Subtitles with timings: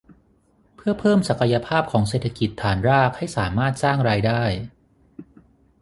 [0.75, 4.43] เพื่อเพิ่มศักยภาพของเศรษฐกิจฐานรากให้สามารถสร้างรายได้